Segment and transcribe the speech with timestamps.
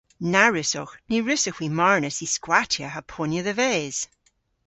[0.33, 0.93] Na wrussowgh.
[1.09, 3.97] Ny wrussowgh hwi marnas y skwattya ha ponya dhe-ves.